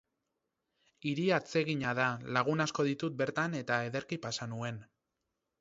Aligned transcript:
Hiri 1.09 1.25
atsegina 1.35 1.93
da, 2.01 2.07
lagun 2.39 2.65
asko 2.67 2.87
ditut 2.89 3.21
bertan 3.23 3.59
eta 3.63 3.81
ederki 3.91 4.23
pasa 4.25 4.53
nuen. 4.57 4.85